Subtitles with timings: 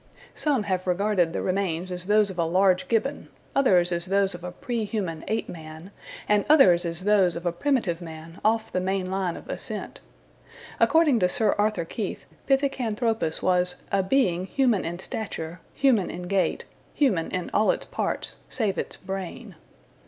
[0.33, 4.43] Some have regarded the remains as those of a large gibbon, others as those of
[4.43, 5.91] a pre human ape man,
[6.27, 9.99] and others as those of a primitive man off the main line of ascent.
[10.79, 16.65] According to Sir Arthur Keith, Pithecanthropus was "a being human in stature, human in gait,
[16.95, 19.53] human in all its parts, save its brain."